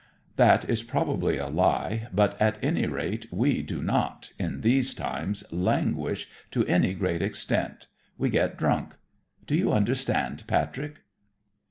That 0.35 0.67
is 0.67 0.81
probably 0.81 1.37
a 1.37 1.47
lie, 1.47 2.07
but 2.11 2.35
at 2.41 2.57
any 2.63 2.87
rate 2.87 3.27
we 3.31 3.61
do 3.61 3.83
not, 3.83 4.33
in 4.39 4.61
these 4.61 4.95
times, 4.95 5.43
languish 5.53 6.27
to 6.49 6.65
any 6.65 6.95
great 6.95 7.21
extent. 7.21 7.85
We 8.17 8.31
get 8.31 8.57
drunk. 8.57 8.95
Do 9.45 9.55
you 9.55 9.71
understand 9.71 10.45
Patrick?" 10.47 11.01